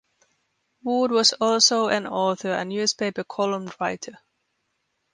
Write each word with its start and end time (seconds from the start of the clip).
Wood 0.83 1.11
was 1.11 1.33
also 1.39 1.87
an 1.89 2.07
author 2.07 2.47
and 2.53 2.69
newspaper 2.69 3.23
column 3.23 3.71
writer. 3.79 4.17